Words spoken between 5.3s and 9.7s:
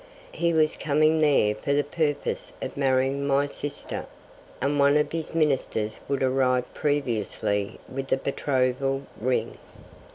ministers would arrive previously with the betrothal ring.